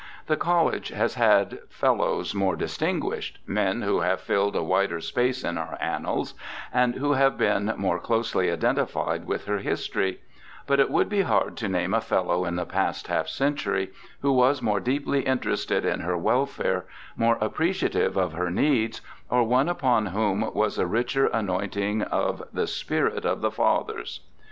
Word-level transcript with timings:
The 0.25 0.35
College 0.35 0.89
has 0.89 1.13
had 1.13 1.59
Fellows 1.69 2.33
more 2.33 2.55
distinguished— 2.55 3.37
men 3.61 3.83
who 3.83 3.99
have 3.99 4.19
filled 4.19 4.55
a 4.55 4.63
wider 4.63 4.99
space 4.99 5.43
in 5.43 5.59
our 5.59 5.77
annals, 5.79 6.33
and 6.73 6.95
who 6.95 7.13
have 7.13 7.37
been 7.37 7.75
more 7.77 7.99
closely 7.99 8.49
identified 8.49 9.27
with 9.27 9.45
her 9.45 9.59
history 9.59 10.19
—but 10.65 10.79
it 10.79 10.89
would 10.89 11.07
be 11.07 11.21
hard 11.21 11.55
to 11.57 11.69
name 11.69 11.93
a 11.93 12.01
Fellow 12.01 12.45
in 12.45 12.55
the 12.55 12.65
past 12.65 13.09
half 13.09 13.27
century 13.27 13.91
who 14.23 14.31
was 14.31 14.59
more 14.59 14.79
deeply 14.79 15.21
interested 15.21 15.85
in 15.85 15.99
her 15.99 16.17
welfare, 16.17 16.85
more 17.15 17.37
appreciative 17.39 18.17
of 18.17 18.33
her 18.33 18.49
needs, 18.49 19.01
or 19.29 19.43
one 19.43 19.69
upon 19.69 20.07
whom 20.07 20.51
was 20.55 20.79
a 20.79 20.87
richer 20.87 21.27
anointing 21.27 22.01
of 22.01 22.41
the 22.51 22.65
spirit 22.65 23.23
of 23.23 23.41
the 23.41 23.51
fathers. 23.51 24.21